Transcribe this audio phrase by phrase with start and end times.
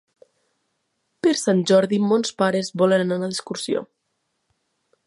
[1.27, 3.87] Per Sant Jordi mons pares volen anar d'excursió.